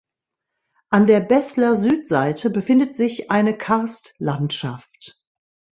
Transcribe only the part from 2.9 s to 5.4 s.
sich eine Karstlandschaft.